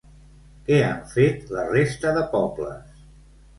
Què 0.69 0.79
han 0.85 1.03
fet 1.11 1.53
la 1.59 1.67
resta 1.73 2.17
de 2.19 2.25
pobles? 2.35 3.01